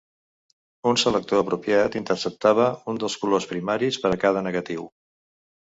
Un 0.91 0.97
selector 1.01 1.41
apropiat 1.41 1.99
interceptava 2.01 2.67
un 2.95 2.99
dels 3.05 3.21
colors 3.25 3.47
primaris 3.55 4.03
per 4.07 4.15
a 4.17 4.21
cada 4.25 4.45
negatiu. 4.49 4.91